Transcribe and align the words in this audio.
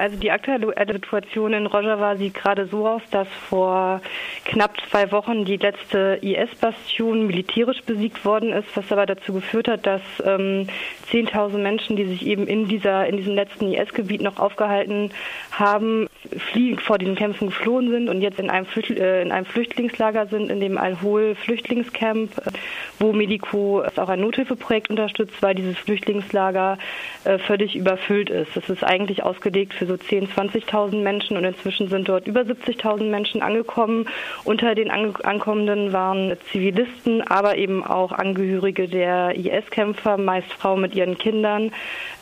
Also 0.00 0.16
die 0.16 0.30
aktuelle 0.30 0.72
Situation 0.94 1.52
in 1.52 1.66
Rojava 1.66 2.16
sieht 2.16 2.32
gerade 2.32 2.64
so 2.64 2.88
aus, 2.88 3.02
dass 3.10 3.28
vor 3.50 4.00
knapp 4.46 4.78
zwei 4.90 5.12
Wochen 5.12 5.44
die 5.44 5.58
letzte 5.58 6.18
IS-Bastion 6.22 7.26
militärisch 7.26 7.82
besiegt 7.82 8.24
worden 8.24 8.54
ist, 8.54 8.74
was 8.74 8.90
aber 8.90 9.04
dazu 9.04 9.34
geführt 9.34 9.68
hat, 9.68 9.86
dass 9.86 10.00
ähm, 10.24 10.68
10.000 11.12 11.58
Menschen, 11.58 11.96
die 11.96 12.06
sich 12.06 12.24
eben 12.24 12.46
in 12.46 12.66
dieser 12.66 13.06
in 13.08 13.18
diesem 13.18 13.34
letzten 13.34 13.74
IS-Gebiet 13.74 14.22
noch 14.22 14.38
aufgehalten 14.38 15.10
haben, 15.52 16.08
fliehen, 16.38 16.78
vor 16.78 16.96
diesen 16.96 17.14
Kämpfen 17.14 17.48
geflohen 17.48 17.90
sind 17.90 18.08
und 18.08 18.22
jetzt 18.22 18.38
in 18.38 18.48
einem, 18.48 18.64
Flücht, 18.64 18.90
äh, 18.92 19.20
in 19.20 19.32
einem 19.32 19.44
Flüchtlingslager 19.44 20.28
sind, 20.28 20.50
in 20.50 20.60
dem 20.60 20.78
Al-Hol 20.78 21.34
Flüchtlingscamp, 21.34 22.38
äh, 22.38 22.50
wo 22.98 23.12
Medico 23.12 23.84
auch 23.96 24.08
ein 24.08 24.20
Nothilfeprojekt 24.20 24.88
unterstützt, 24.88 25.42
weil 25.42 25.54
dieses 25.54 25.76
Flüchtlingslager 25.76 26.78
äh, 27.24 27.38
völlig 27.38 27.76
überfüllt 27.76 28.30
ist. 28.30 28.56
Es 28.56 28.70
ist 28.70 28.82
eigentlich 28.82 29.22
ausgelegt 29.22 29.74
für 29.74 29.84
so 29.84 29.94
10.000, 29.94 30.52
20.000 30.52 31.02
Menschen 31.02 31.36
und 31.36 31.44
inzwischen 31.44 31.88
sind 31.88 32.08
dort 32.08 32.26
über 32.26 32.40
70.000 32.40 33.04
Menschen 33.04 33.42
angekommen. 33.42 34.06
Unter 34.44 34.74
den 34.74 34.90
Ange 34.90 35.12
Ankommenden 35.22 35.92
waren 35.92 36.36
Zivilisten, 36.50 37.20
aber 37.26 37.58
eben 37.58 37.84
auch 37.84 38.12
Angehörige 38.12 38.88
der 38.88 39.36
IS-Kämpfer, 39.36 40.16
meist 40.16 40.50
Frauen 40.52 40.80
mit 40.80 40.94
ihren 40.94 41.18
Kindern, 41.18 41.72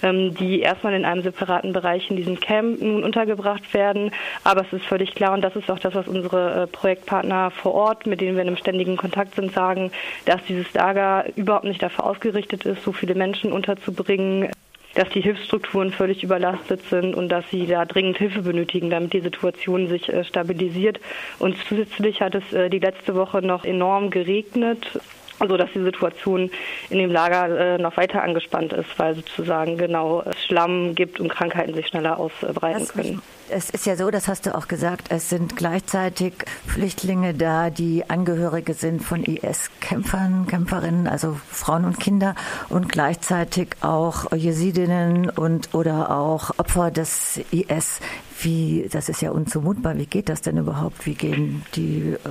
ähm, 0.03 0.35
die 0.35 0.61
erstmal 0.61 0.95
in 0.95 1.05
einem 1.05 1.23
separaten 1.23 1.73
Bereich 1.73 2.11
in 2.11 2.17
diesem 2.17 2.41
Camp 2.41 2.81
nun 2.81 3.05
untergebracht 3.05 3.73
werden. 3.75 4.11
Aber 4.43 4.63
es 4.63 4.73
ist 4.73 4.85
völlig 4.85 5.15
klar, 5.15 5.33
und 5.35 5.43
das 5.43 5.55
ist 5.55 5.71
auch 5.71 5.79
das, 5.79 5.95
was 5.95 6.09
unsere 6.09 6.63
äh, 6.63 6.67
Projektpartner 6.67 7.51
vor 7.51 7.75
Ort, 7.75 8.07
mit 8.07 8.21
denen 8.21 8.35
wir 8.35 8.43
in 8.43 8.49
einem 8.49 8.57
ständigen 8.57 8.97
Kontakt 8.97 9.37
sind, 9.37 9.53
sagen, 9.53 9.93
dass 10.25 10.43
dieses 10.45 10.73
Lager 10.75 11.25
überhaupt 11.37 11.65
nicht 11.65 11.83
dafür 11.83 12.05
ausgerichtet 12.05 12.67
ist, 12.67 12.83
so 12.83 12.93
viele 12.93 13.15
Menschen 13.15 13.53
unterzubringen 13.53 14.49
dass 14.95 15.09
die 15.11 15.21
Hilfsstrukturen 15.21 15.93
völlig 15.93 16.23
überlastet 16.23 16.83
sind 16.89 17.15
und 17.15 17.29
dass 17.29 17.49
sie 17.51 17.67
da 17.67 17.85
dringend 17.85 18.19
Hilfe 18.19 18.43
benötigen, 18.43 18.91
damit 18.91 19.13
die 19.13 19.21
Situation 19.21 19.89
sich 19.89 20.09
äh, 20.09 20.25
stabilisiert. 20.25 21.01
Und 21.39 21.57
zusätzlich 21.69 22.21
hat 22.21 22.35
es 22.35 22.53
äh, 22.53 22.71
die 22.71 22.79
letzte 22.79 23.15
Woche 23.15 23.43
noch 23.43 23.65
enorm 23.65 24.11
geregnet 24.11 24.99
so 25.47 25.57
dass 25.57 25.71
die 25.73 25.83
Situation 25.83 26.51
in 26.91 26.99
dem 26.99 27.11
Lager 27.11 27.75
äh, 27.75 27.79
noch 27.79 27.97
weiter 27.97 28.23
angespannt 28.23 28.73
ist, 28.73 28.99
weil 28.99 29.15
sozusagen 29.15 29.77
genau 29.77 30.23
es 30.27 30.45
Schlamm 30.45 30.95
gibt 30.95 31.21
und 31.21 31.29
Krankheiten 31.29 31.75
sich 31.75 31.87
schneller 31.89 32.19
ausbreiten 32.19 32.81
das 32.81 32.93
können. 32.93 33.23
Es 33.51 33.71
ist 33.71 33.87
ja 33.87 33.97
so, 33.97 34.11
das 34.11 34.29
hast 34.29 34.45
du 34.45 34.55
auch 34.55 34.69
gesagt, 34.69 35.07
es 35.09 35.31
sind 35.31 35.57
gleichzeitig 35.57 36.35
Flüchtlinge 36.67 37.33
da, 37.33 37.71
die 37.71 38.05
Angehörige 38.09 38.75
sind 38.75 39.03
von 39.03 39.25
IS-Kämpfern, 39.25 40.47
Kämpferinnen, 40.47 41.07
also 41.07 41.39
Frauen 41.51 41.87
und 41.87 41.99
Kinder 41.99 42.35
und 42.69 42.91
gleichzeitig 42.91 43.69
auch 43.81 44.31
Jesidinnen 44.33 45.31
und 45.31 45.75
oder 45.75 46.11
auch 46.11 46.51
Opfer 46.59 46.91
des 46.91 47.41
IS. 47.51 48.01
Wie, 48.41 48.89
das 48.93 49.09
ist 49.09 49.23
ja 49.23 49.31
unzumutbar. 49.31 49.97
Wie 49.97 50.07
geht 50.07 50.29
das 50.29 50.43
denn 50.43 50.59
überhaupt? 50.59 51.07
Wie 51.07 51.15
gehen 51.15 51.65
die, 51.75 52.13
äh, 52.13 52.29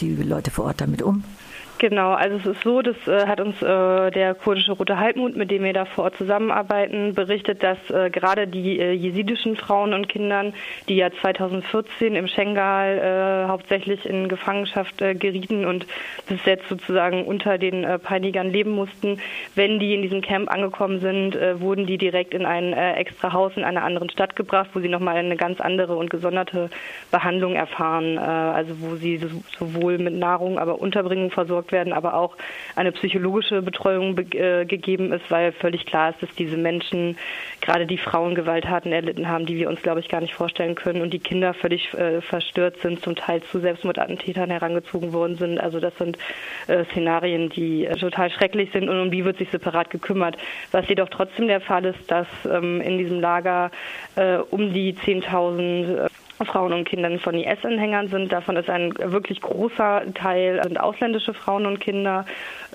die 0.00 0.14
Leute 0.16 0.50
vor 0.50 0.66
Ort 0.66 0.82
damit 0.82 1.02
um? 1.02 1.24
Genau, 1.86 2.12
also 2.12 2.36
es 2.38 2.46
ist 2.46 2.62
so, 2.62 2.80
das 2.80 2.96
äh, 3.06 3.26
hat 3.26 3.42
uns 3.42 3.60
äh, 3.60 4.10
der 4.10 4.34
kurdische 4.34 4.72
Rote 4.72 4.98
Halbmond, 4.98 5.36
mit 5.36 5.50
dem 5.50 5.64
wir 5.64 5.74
da 5.74 5.84
vor 5.84 6.04
Ort 6.04 6.16
zusammenarbeiten, 6.16 7.12
berichtet, 7.12 7.62
dass 7.62 7.76
äh, 7.90 8.08
gerade 8.08 8.46
die 8.46 8.80
äh, 8.80 8.92
jesidischen 8.92 9.54
Frauen 9.54 9.92
und 9.92 10.08
Kindern, 10.08 10.54
die 10.88 10.96
ja 10.96 11.10
2014 11.12 12.16
im 12.16 12.26
Schengal 12.26 13.44
äh, 13.44 13.48
hauptsächlich 13.50 14.06
in 14.06 14.28
Gefangenschaft 14.28 15.02
äh, 15.02 15.14
gerieten 15.14 15.66
und 15.66 15.86
bis 16.26 16.42
jetzt 16.46 16.70
sozusagen 16.70 17.26
unter 17.26 17.58
den 17.58 17.86
Peinigern 18.02 18.48
leben 18.48 18.70
mussten, 18.70 19.20
wenn 19.54 19.78
die 19.78 19.92
in 19.92 20.00
diesem 20.00 20.22
Camp 20.22 20.50
angekommen 20.50 21.00
sind, 21.00 21.36
wurden 21.60 21.84
die 21.84 21.98
direkt 21.98 22.32
in 22.32 22.46
ein 22.46 22.72
extra 22.72 23.34
Haus 23.34 23.52
in 23.56 23.64
einer 23.64 23.84
anderen 23.84 24.08
Stadt 24.08 24.36
gebracht, 24.36 24.70
wo 24.72 24.80
sie 24.80 24.88
nochmal 24.88 25.16
eine 25.16 25.36
ganz 25.36 25.60
andere 25.60 25.96
und 25.96 26.08
gesonderte 26.08 26.70
Behandlung 27.10 27.54
erfahren, 27.56 28.16
also 28.16 28.80
wo 28.80 28.96
sie 28.96 29.18
so, 29.18 29.28
sowohl 29.58 29.98
mit 29.98 30.14
Nahrung, 30.14 30.58
aber 30.58 30.80
Unterbringung 30.80 31.30
versorgt 31.30 31.73
werden, 31.74 31.92
aber 31.92 32.14
auch 32.14 32.38
eine 32.74 32.92
psychologische 32.92 33.60
Betreuung 33.60 34.16
äh, 34.16 34.64
gegeben 34.64 35.12
ist, 35.12 35.30
weil 35.30 35.52
völlig 35.52 35.84
klar 35.84 36.10
ist, 36.10 36.22
dass 36.22 36.34
diese 36.36 36.56
Menschen 36.56 37.18
gerade 37.60 37.84
die 37.84 37.98
Frauen 37.98 38.34
Gewalttaten 38.34 38.92
erlitten 38.92 39.28
haben, 39.28 39.44
die 39.44 39.56
wir 39.56 39.68
uns, 39.68 39.82
glaube 39.82 40.00
ich, 40.00 40.08
gar 40.08 40.22
nicht 40.22 40.32
vorstellen 40.32 40.74
können 40.74 41.02
und 41.02 41.12
die 41.12 41.18
Kinder 41.18 41.52
völlig 41.52 41.92
äh, 41.92 42.22
verstört 42.22 42.78
sind, 42.80 43.02
zum 43.02 43.16
Teil 43.16 43.42
zu 43.42 43.60
Selbstmordattentätern 43.60 44.50
herangezogen 44.50 45.12
worden 45.12 45.36
sind. 45.36 45.60
Also 45.60 45.80
das 45.80 45.96
sind 45.98 46.16
äh, 46.68 46.84
Szenarien, 46.86 47.50
die 47.50 47.84
äh, 47.84 47.96
total 47.96 48.30
schrecklich 48.30 48.70
sind 48.72 48.88
und 48.88 48.98
um 48.98 49.10
die 49.10 49.24
wird 49.24 49.36
sich 49.38 49.50
separat 49.50 49.90
gekümmert. 49.90 50.36
Was 50.72 50.88
jedoch 50.88 51.08
trotzdem 51.08 51.48
der 51.48 51.60
Fall 51.60 51.84
ist, 51.84 52.10
dass 52.10 52.28
ähm, 52.50 52.80
in 52.80 52.98
diesem 52.98 53.20
Lager 53.20 53.70
äh, 54.16 54.36
um 54.36 54.72
die 54.72 54.94
10.000 54.94 56.08
Frauen 56.42 56.72
und 56.72 56.84
Kindern 56.84 57.18
von 57.20 57.34
IS-Anhängern 57.34 58.08
sind. 58.08 58.32
Davon 58.32 58.56
ist 58.56 58.68
ein 58.68 58.94
wirklich 58.98 59.40
großer 59.40 60.02
Teil 60.14 60.60
sind 60.60 60.80
ausländische 60.80 61.34
Frauen 61.34 61.66
und 61.66 61.80
Kinder. 61.80 62.26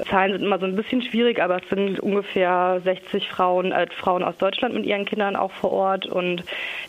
Zahlen 0.07 0.33
sind 0.33 0.43
immer 0.43 0.59
so 0.59 0.65
ein 0.65 0.75
bisschen 0.75 1.01
schwierig, 1.01 1.41
aber 1.41 1.57
es 1.57 1.69
sind 1.69 1.99
ungefähr 1.99 2.81
60 2.83 3.27
Frauen, 3.27 3.71
äh, 3.71 3.87
Frauen 3.91 4.23
aus 4.23 4.37
Deutschland 4.37 4.73
mit 4.73 4.85
ihren 4.85 5.05
Kindern 5.05 5.35
auch 5.35 5.51
vor 5.51 5.71
Ort. 5.71 6.05
Und 6.05 6.43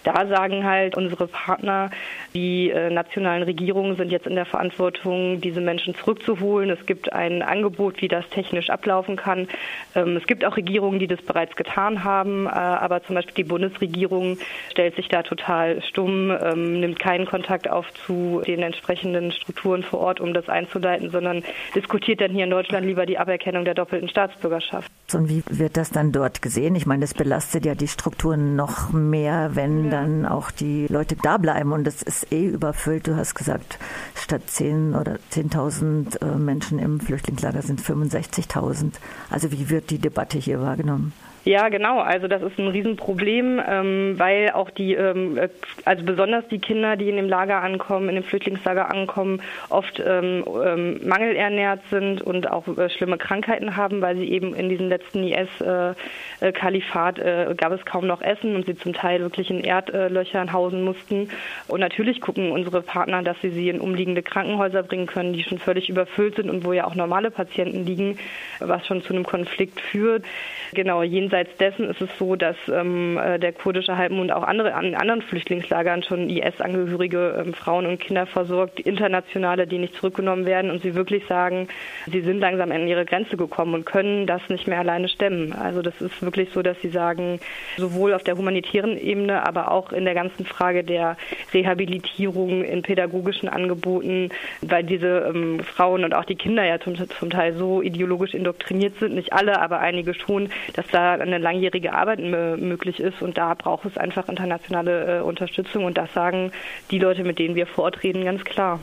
da 0.05 0.27
sagen 0.27 0.65
halt 0.65 0.97
unsere 0.97 1.27
Partner, 1.27 1.91
die 2.35 2.71
äh, 2.71 2.91
nationalen 2.91 3.43
Regierungen 3.43 3.97
sind 3.97 4.11
jetzt 4.11 4.27
in 4.27 4.35
der 4.35 4.47
Verantwortung, 4.47 5.41
diese 5.41 5.61
Menschen 5.61 5.95
zurückzuholen. 5.95 6.71
Es 6.71 6.87
gibt 6.87 7.13
ein 7.13 7.43
Angebot, 7.43 8.01
wie 8.01 8.09
das 8.09 8.29
technisch 8.31 8.71
ablaufen 8.71 9.17
kann. 9.17 9.49
Ähm, 9.95 10.17
es 10.17 10.27
gibt 10.27 10.45
auch 10.45 10.57
Regierungen, 10.57 10.99
die 10.99 11.07
das 11.07 11.23
bereits 11.23 11.57
getan 11.57 12.05
haben, 12.05 12.47
äh, 12.47 12.51
aber 12.51 13.03
zum 13.03 13.17
Beispiel 13.17 13.35
die 13.35 13.45
Bundesregierung 13.45 14.39
stellt 14.71 14.97
sich 14.97 15.09
da 15.09 15.23
total 15.23 15.83
stumm. 15.83 16.31
Ähm, 16.31 16.81
nimmt 16.81 16.99
keinen 16.99 17.27
Kontakt 17.27 17.69
auf 17.69 17.93
zu 18.07 18.43
den 18.47 18.63
entsprechenden 18.63 19.33
Strukturen 19.33 19.83
vor 19.83 20.01
Ort, 20.01 20.21
um 20.21 20.33
das 20.33 20.49
einzuleiten, 20.49 21.11
sondern 21.11 21.43
diskutiert 21.75 22.21
dann 22.21 22.33
hier 22.33 22.45
in 22.45 22.51
Deutschland 22.51 22.87
lieber 22.87 23.00
die 23.07 23.19
Aberkennung 23.19 23.65
der 23.65 23.75
doppelten 23.75 24.09
Staatsbürgerschaft. 24.09 24.91
Und 25.13 25.29
wie 25.29 25.43
wird 25.49 25.77
das 25.77 25.91
dann 25.91 26.13
dort 26.13 26.43
gesehen? 26.43 26.75
Ich 26.75 26.87
meine, 26.87 27.03
das 27.03 27.15
belastet 27.15 27.65
ja 27.67 27.75
die 27.75 27.89
Strukturen 27.89 28.57
noch 28.57 28.93
mehr, 28.93 29.51
wenn 29.55 29.87
ja. 29.87 29.91
dann 29.91 30.27
auch 30.27 30.51
die 30.51 30.87
Leute 30.89 31.17
da 31.17 31.37
bleiben 31.37 31.73
und 31.73 31.87
es 31.87 32.03
ist 32.03 32.33
eh 32.33 32.47
überfüllt. 32.47 33.07
Du 33.07 33.17
hast 33.17 33.35
gesagt, 33.35 33.79
statt 34.15 34.43
10 34.47 34.95
oder 34.95 35.19
10.000 35.33 36.23
äh, 36.23 36.37
Menschen 36.37 36.79
im 36.79 37.01
Flüchtlingslager 37.01 37.63
sind 37.63 37.81
65.000. 37.81 38.95
Also 39.31 39.53
wie 39.53 39.71
wird 39.71 39.91
die 39.91 39.99
Debatte 39.99 40.39
hier 40.39 40.61
wahrgenommen? 40.61 41.13
Ja, 41.45 41.71
genau. 41.71 42.01
Also 42.01 42.29
das 42.29 42.43
ist 42.43 42.59
ein 42.59 42.69
Riesenproblem, 42.69 43.63
ähm, 43.67 44.19
weil 44.19 44.51
auch 44.51 44.69
die, 44.69 44.93
ähm, 44.95 45.39
äh, 45.39 45.49
also 45.87 46.05
besonders 46.05 46.47
die 46.49 46.59
Kinder, 46.59 46.97
die 46.97 47.09
in 47.09 47.17
dem 47.17 47.31
Lager 47.31 47.63
ankommen, 47.63 48.11
in 48.11 48.17
dem 48.17 48.25
Flüchtlingslager 48.25 48.91
ankommen, 48.91 49.41
oft 49.71 50.03
ähm, 50.05 50.45
ähm, 50.47 51.01
mangelernährt 51.07 51.81
sind 51.89 52.21
und 52.21 52.51
auch 52.51 52.69
äh, 52.77 52.91
schlimme 52.91 53.17
Krankheiten 53.17 53.77
haben, 53.77 54.03
weil 54.03 54.17
sie 54.17 54.31
eben 54.31 54.55
in 54.55 54.69
diesem 54.69 54.91
letzten 54.91 55.25
IS-Kalifat 55.25 57.19
äh, 57.19 57.51
äh, 57.51 57.55
gab 57.55 57.73
es 57.73 57.87
kaum 57.87 58.07
noch 58.07 58.21
Essen 58.21 58.55
und 58.55 58.67
sie 58.67 58.77
zum 58.77 58.93
Teil 58.93 59.21
wirklich 59.21 59.51
in 59.51 59.65
Erdlöchern 59.65 60.53
hausen 60.53 60.85
mussten. 60.85 61.31
Und 61.69 61.81
natürlich 61.81 62.21
gucken 62.21 62.53
unsere 62.53 62.83
Partner, 62.83 63.23
dass 63.23 63.41
sie 63.41 63.51
sie 63.51 63.71
in 63.71 63.81
umliegende 63.81 64.23
Krankenhäuser 64.23 64.83
bringen 64.83 65.07
können, 65.07 65.33
die 65.33 65.43
schon 65.43 65.59
völlig 65.59 65.89
überfüllt 65.89 66.37
sind 66.37 66.51
und 66.51 66.65
wo 66.65 66.75
ja 66.75 66.85
auch 66.87 66.95
normale 66.95 67.31
Patienten 67.31 67.87
liegen, 67.87 68.19
was 68.59 68.87
schon 68.87 69.03
zu 69.03 69.15
einem 69.15 69.25
Konflikt 69.25 69.81
führt. 69.81 70.25
Genau, 70.73 71.03
jenseits 71.31 71.57
dessen 71.59 71.89
ist 71.89 72.01
es 72.01 72.11
so, 72.19 72.35
dass 72.35 72.57
ähm, 72.69 73.17
äh, 73.17 73.39
der 73.39 73.53
kurdische 73.53 73.97
Halbmond 73.97 74.33
auch 74.33 74.43
andere, 74.43 74.75
an 74.75 74.95
anderen 74.95 75.23
Flüchtlingslagern 75.23 76.03
schon 76.03 76.29
IS-Angehörige 76.29 77.45
ähm, 77.45 77.55
Frauen 77.55 77.87
und 77.87 78.01
Kinder 78.01 78.27
versorgt, 78.27 78.81
internationale, 78.81 79.67
die 79.67 79.79
nicht 79.79 79.95
zurückgenommen 79.95 80.45
werden 80.45 80.71
und 80.71 80.83
sie 80.83 80.95
wirklich 80.97 81.27
sagen, 81.27 81.69
sie 82.11 82.21
sind 82.23 82.41
langsam 82.41 82.73
an 82.73 82.89
ihre 82.89 83.05
Grenze 83.05 83.37
gekommen 83.37 83.75
und 83.75 83.87
können 83.87 84.27
das 84.27 84.43
nicht 84.49 84.67
mehr 84.67 84.81
alleine 84.81 85.09
stemmen. 85.09 85.53
Also 85.53 85.83
das 85.83 86.01
ist 86.01 86.21
wirklich 86.21 86.51
so, 86.53 86.63
dass 86.63 86.81
sie 86.81 86.89
sagen, 86.89 87.39
sowohl 87.77 88.13
auf 88.15 88.25
der 88.25 88.37
humanitären 88.37 88.99
Ebene, 88.99 89.47
aber 89.47 89.71
auch 89.71 89.93
in 89.93 90.05
der 90.05 90.15
ganzen 90.15 90.45
Frage 90.45 90.83
der 90.83 91.17
Rehabilitierung 91.55 92.65
in 92.65 92.83
pädagogischen 92.83 93.49
Angeboten, 93.49 94.31
weil 94.63 94.83
diese 94.83 95.31
ähm, 95.33 95.61
Frauen 95.61 96.05
und 96.05 96.15
auch 96.15 96.25
die 96.25 96.37
Kinder 96.37 96.65
ja 96.65 96.81
zum, 96.81 96.97
zum 96.97 97.31
Teil 97.31 97.55
so 97.55 97.83
ideologisch 97.83 98.35
indoktriniert 98.35 98.99
sind, 98.99 99.15
nicht 99.15 99.33
alle, 99.33 99.61
aber 99.61 99.79
einige 99.79 100.15
schon, 100.15 100.49
dass 100.75 100.87
da 100.89 101.20
eine 101.21 101.39
langjährige 101.39 101.93
Arbeit 101.93 102.21
möglich 102.21 103.01
ist 103.01 103.23
und 103.23 103.39
da 103.39 103.55
braucht 103.55 103.85
es 103.85 103.97
einfach 103.97 104.29
internationale 104.29 105.19
äh, 105.19 105.21
Unterstützung 105.21 105.85
und 105.85 105.97
das 105.97 106.13
sagen 106.13 106.53
die 106.91 106.99
Leute, 106.99 107.25
mit 107.25 107.39
denen 107.39 107.55
wir 107.55 107.67
vor 107.67 107.85
Ort 107.85 108.03
reden, 108.03 108.25
ganz 108.25 108.45
klar. 108.45 108.81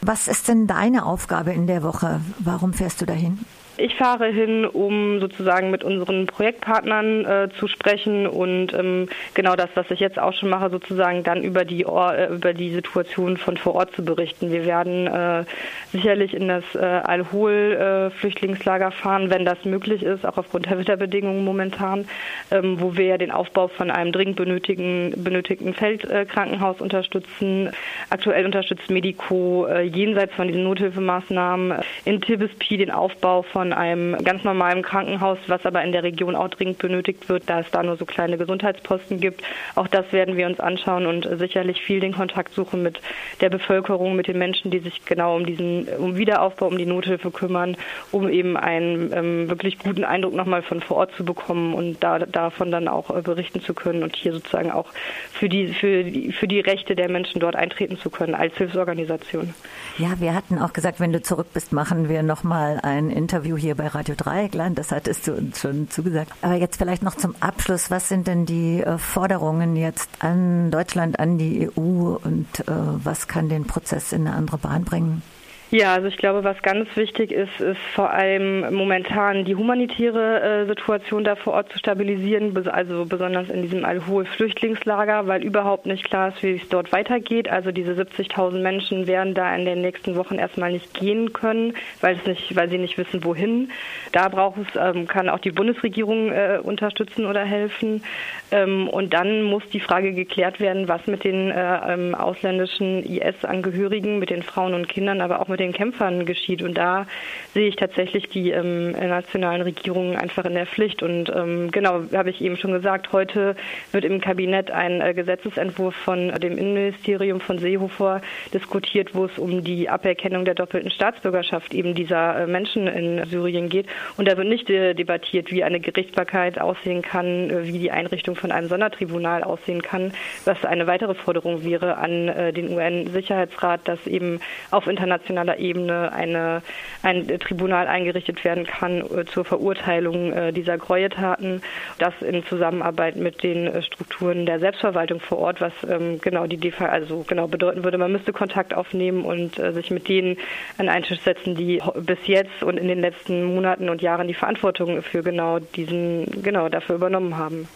Was 0.00 0.28
ist 0.28 0.48
denn 0.48 0.66
deine 0.66 1.04
Aufgabe 1.04 1.52
in 1.52 1.66
der 1.66 1.82
Woche? 1.82 2.20
Warum 2.38 2.72
fährst 2.72 3.00
du 3.00 3.06
dahin? 3.06 3.38
Ich 3.82 3.94
fahre 3.94 4.26
hin, 4.26 4.66
um 4.66 5.20
sozusagen 5.20 5.70
mit 5.70 5.84
unseren 5.84 6.26
Projektpartnern 6.26 7.24
äh, 7.24 7.48
zu 7.58 7.66
sprechen 7.66 8.26
und 8.26 8.74
ähm, 8.74 9.08
genau 9.32 9.56
das, 9.56 9.70
was 9.74 9.90
ich 9.90 10.00
jetzt 10.00 10.18
auch 10.18 10.34
schon 10.34 10.50
mache, 10.50 10.68
sozusagen 10.68 11.22
dann 11.22 11.42
über 11.42 11.64
die 11.64 11.86
Or 11.86 12.14
äh, 12.14 12.26
über 12.26 12.52
die 12.52 12.74
Situation 12.74 13.38
von 13.38 13.56
vor 13.56 13.74
Ort 13.74 13.96
zu 13.96 14.04
berichten. 14.04 14.52
Wir 14.52 14.66
werden 14.66 15.06
äh, 15.06 15.44
sicherlich 15.92 16.34
in 16.34 16.48
das 16.48 16.62
äh, 16.74 16.78
Al-Hol-Flüchtlingslager 16.78 18.90
fahren, 18.90 19.30
wenn 19.30 19.46
das 19.46 19.64
möglich 19.64 20.02
ist, 20.02 20.26
auch 20.26 20.36
aufgrund 20.36 20.66
der 20.66 20.78
Wetterbedingungen 20.78 21.42
momentan, 21.42 22.06
ähm, 22.50 22.82
wo 22.82 22.98
wir 22.98 23.06
ja 23.06 23.16
den 23.16 23.30
Aufbau 23.30 23.68
von 23.68 23.90
einem 23.90 24.12
dringend 24.12 24.36
benötigen, 24.36 25.14
benötigten 25.16 25.72
Feldkrankenhaus 25.72 26.82
unterstützen. 26.82 27.70
Aktuell 28.10 28.44
unterstützt 28.44 28.90
Medico 28.90 29.64
äh, 29.64 29.84
jenseits 29.84 30.34
von 30.34 30.48
diesen 30.48 30.64
Nothilfemaßnahmen 30.64 31.78
in 32.04 32.20
Tibespi 32.20 32.76
den 32.76 32.90
Aufbau 32.90 33.40
von 33.40 33.69
einem 33.72 34.22
ganz 34.24 34.44
normalen 34.44 34.82
Krankenhaus, 34.82 35.38
was 35.46 35.64
aber 35.66 35.82
in 35.82 35.92
der 35.92 36.02
Region 36.02 36.36
auch 36.36 36.48
dringend 36.48 36.78
benötigt 36.78 37.28
wird, 37.28 37.48
da 37.48 37.60
es 37.60 37.70
da 37.70 37.82
nur 37.82 37.96
so 37.96 38.04
kleine 38.04 38.38
Gesundheitsposten 38.38 39.20
gibt. 39.20 39.42
Auch 39.74 39.88
das 39.88 40.12
werden 40.12 40.36
wir 40.36 40.46
uns 40.46 40.60
anschauen 40.60 41.06
und 41.06 41.28
sicherlich 41.38 41.80
viel 41.82 42.00
den 42.00 42.14
Kontakt 42.14 42.54
suchen 42.54 42.82
mit 42.82 43.00
der 43.40 43.50
Bevölkerung, 43.50 44.16
mit 44.16 44.28
den 44.28 44.38
Menschen, 44.38 44.70
die 44.70 44.80
sich 44.80 45.04
genau 45.04 45.36
um 45.36 45.46
diesen 45.46 45.88
um 45.98 46.16
Wiederaufbau, 46.16 46.66
um 46.66 46.78
die 46.78 46.86
Nothilfe 46.86 47.30
kümmern, 47.30 47.76
um 48.12 48.28
eben 48.28 48.56
einen 48.56 49.12
ähm, 49.12 49.48
wirklich 49.48 49.78
guten 49.78 50.04
Eindruck 50.04 50.34
nochmal 50.34 50.62
von 50.62 50.80
vor 50.80 50.98
Ort 50.98 51.14
zu 51.16 51.24
bekommen 51.24 51.74
und 51.74 52.02
da, 52.02 52.18
davon 52.18 52.70
dann 52.70 52.88
auch 52.88 53.14
äh, 53.16 53.22
berichten 53.22 53.60
zu 53.60 53.74
können 53.74 54.02
und 54.02 54.16
hier 54.16 54.32
sozusagen 54.32 54.70
auch 54.70 54.86
für 55.32 55.48
die, 55.48 55.68
für 55.68 56.04
für 56.32 56.48
die 56.48 56.60
Rechte 56.60 56.96
der 56.96 57.10
Menschen 57.10 57.40
dort 57.40 57.56
eintreten 57.56 57.98
zu 57.98 58.10
können 58.10 58.34
als 58.34 58.54
Hilfsorganisation. 58.56 59.54
Ja, 59.98 60.20
wir 60.20 60.34
hatten 60.34 60.58
auch 60.58 60.72
gesagt, 60.72 61.00
wenn 61.00 61.12
du 61.12 61.22
zurück 61.22 61.48
bist, 61.52 61.72
machen 61.72 62.08
wir 62.08 62.22
nochmal 62.22 62.80
ein 62.82 63.10
Interview 63.10 63.49
hier 63.56 63.74
bei 63.74 63.86
Radio 63.86 64.14
Dreieckland. 64.16 64.78
Das 64.78 64.92
hattest 64.92 65.26
du 65.26 65.34
uns 65.34 65.60
schon 65.60 65.88
zugesagt. 65.90 66.32
Aber 66.42 66.54
jetzt 66.54 66.76
vielleicht 66.76 67.02
noch 67.02 67.16
zum 67.16 67.34
Abschluss. 67.40 67.90
Was 67.90 68.08
sind 68.08 68.26
denn 68.26 68.46
die 68.46 68.82
äh, 68.82 68.98
Forderungen 68.98 69.76
jetzt 69.76 70.08
an 70.20 70.70
Deutschland, 70.70 71.18
an 71.18 71.38
die 71.38 71.68
EU 71.68 72.16
und 72.22 72.60
äh, 72.60 72.64
was 72.68 73.28
kann 73.28 73.48
den 73.48 73.66
Prozess 73.66 74.12
in 74.12 74.26
eine 74.26 74.36
andere 74.36 74.58
Bahn 74.58 74.84
bringen? 74.84 75.22
Ja, 75.72 75.94
also 75.94 76.08
ich 76.08 76.16
glaube, 76.16 76.42
was 76.42 76.60
ganz 76.62 76.88
wichtig 76.96 77.30
ist, 77.30 77.60
ist 77.60 77.78
vor 77.94 78.10
allem 78.10 78.74
momentan 78.74 79.44
die 79.44 79.54
humanitäre 79.54 80.62
äh, 80.62 80.66
Situation 80.66 81.22
da 81.22 81.36
vor 81.36 81.52
Ort 81.52 81.70
zu 81.70 81.78
stabilisieren, 81.78 82.56
also 82.66 83.04
besonders 83.04 83.48
in 83.50 83.62
diesem 83.62 83.84
Al-Hol-Flüchtlingslager, 83.84 85.28
weil 85.28 85.44
überhaupt 85.44 85.86
nicht 85.86 86.02
klar 86.02 86.30
ist, 86.30 86.42
wie 86.42 86.56
es 86.56 86.68
dort 86.68 86.90
weitergeht. 86.90 87.48
Also 87.48 87.70
diese 87.70 87.92
70.000 87.92 88.60
Menschen 88.60 89.06
werden 89.06 89.34
da 89.34 89.54
in 89.54 89.64
den 89.64 89.80
nächsten 89.80 90.16
Wochen 90.16 90.40
erstmal 90.40 90.72
nicht 90.72 90.92
gehen 90.92 91.32
können, 91.32 91.74
weil 92.00 92.16
es 92.16 92.26
nicht, 92.26 92.56
weil 92.56 92.68
sie 92.68 92.78
nicht 92.78 92.98
wissen, 92.98 93.22
wohin. 93.22 93.70
Da 94.10 94.28
braucht 94.28 94.58
es, 94.58 94.66
ähm, 94.76 95.06
kann 95.06 95.28
auch 95.28 95.38
die 95.38 95.52
Bundesregierung 95.52 96.32
äh, 96.32 96.58
unterstützen 96.60 97.26
oder 97.26 97.44
helfen. 97.44 98.02
Ähm, 98.50 98.88
und 98.88 99.14
dann 99.14 99.44
muss 99.44 99.62
die 99.72 99.78
Frage 99.78 100.14
geklärt 100.14 100.58
werden, 100.58 100.88
was 100.88 101.06
mit 101.06 101.22
den 101.22 101.52
äh, 101.52 101.92
ähm, 101.92 102.16
ausländischen 102.16 103.04
IS-Angehörigen, 103.04 104.18
mit 104.18 104.30
den 104.30 104.42
Frauen 104.42 104.74
und 104.74 104.88
Kindern, 104.88 105.20
aber 105.20 105.40
auch 105.40 105.46
mit 105.46 105.59
den 105.60 105.72
Kämpfern 105.72 106.26
geschieht. 106.26 106.62
Und 106.62 106.74
da 106.74 107.06
sehe 107.54 107.68
ich 107.68 107.76
tatsächlich 107.76 108.28
die 108.28 108.50
ähm, 108.50 108.92
nationalen 108.92 109.62
Regierungen 109.62 110.16
einfach 110.16 110.44
in 110.44 110.54
der 110.54 110.66
Pflicht. 110.66 111.02
Und 111.02 111.30
ähm, 111.34 111.70
genau, 111.70 112.02
habe 112.12 112.30
ich 112.30 112.40
eben 112.40 112.56
schon 112.56 112.72
gesagt, 112.72 113.12
heute 113.12 113.54
wird 113.92 114.04
im 114.04 114.20
Kabinett 114.20 114.70
ein 114.70 115.00
äh, 115.00 115.14
Gesetzesentwurf 115.14 115.94
von 115.94 116.28
dem 116.40 116.58
Innenministerium 116.58 117.40
von 117.40 117.58
Seehofer 117.58 118.22
diskutiert, 118.52 119.14
wo 119.14 119.26
es 119.26 119.38
um 119.38 119.62
die 119.62 119.88
Aberkennung 119.88 120.44
der 120.44 120.54
doppelten 120.54 120.90
Staatsbürgerschaft 120.90 121.74
eben 121.74 121.94
dieser 121.94 122.40
äh, 122.40 122.46
Menschen 122.46 122.86
in 122.86 123.24
Syrien 123.26 123.68
geht. 123.68 123.86
Und 124.16 124.28
da 124.28 124.36
wird 124.36 124.48
nicht 124.48 124.70
äh, 124.70 124.94
debattiert, 124.94 125.50
wie 125.52 125.64
eine 125.64 125.80
Gerichtsbarkeit 125.80 126.60
aussehen 126.60 127.02
kann, 127.02 127.50
äh, 127.50 127.64
wie 127.64 127.78
die 127.78 127.90
Einrichtung 127.90 128.36
von 128.36 128.52
einem 128.52 128.68
Sondertribunal 128.68 129.44
aussehen 129.44 129.82
kann, 129.82 130.12
was 130.44 130.64
eine 130.64 130.86
weitere 130.86 131.14
Forderung 131.14 131.64
wäre 131.64 131.96
an 131.98 132.28
äh, 132.28 132.52
den 132.52 132.72
UN-Sicherheitsrat, 132.72 133.86
dass 133.86 134.06
eben 134.06 134.40
auf 134.70 134.86
internationaler 134.86 135.49
Ebene 135.58 136.12
eine, 136.12 136.62
ein 137.02 137.26
Tribunal 137.38 137.86
eingerichtet 137.86 138.44
werden 138.44 138.66
kann 138.66 139.00
äh, 139.00 139.24
zur 139.24 139.44
Verurteilung 139.44 140.32
äh, 140.32 140.52
dieser 140.52 140.78
Gräueltaten. 140.78 141.62
Das 141.98 142.14
in 142.22 142.44
Zusammenarbeit 142.46 143.16
mit 143.16 143.42
den 143.42 143.66
äh, 143.66 143.82
Strukturen 143.82 144.46
der 144.46 144.60
Selbstverwaltung 144.60 145.20
vor 145.20 145.38
Ort, 145.38 145.60
was 145.60 145.72
ähm, 145.88 146.20
genau 146.20 146.46
die 146.46 146.56
DEFA 146.56 146.86
also 146.86 147.24
genau 147.26 147.46
bedeuten 147.46 147.84
würde, 147.84 147.98
man 147.98 148.12
müsste 148.12 148.32
Kontakt 148.32 148.74
aufnehmen 148.74 149.24
und 149.24 149.56
sich 149.56 149.90
mit 149.90 150.08
denen 150.08 150.36
an 150.78 150.88
einen 150.88 151.04
Tisch 151.04 151.20
setzen, 151.20 151.54
die 151.54 151.80
bis 151.96 152.18
jetzt 152.26 152.62
und 152.62 152.78
in 152.78 152.88
den 152.88 153.00
letzten 153.00 153.44
Monaten 153.44 153.88
und 153.88 154.02
Jahren 154.02 154.28
die 154.28 154.34
Verantwortung 154.34 155.02
für 155.02 155.22
genau 155.22 155.58
diesen, 155.58 156.42
genau 156.42 156.68
dafür 156.68 156.96
übernommen 156.96 157.36
haben. 157.36 157.68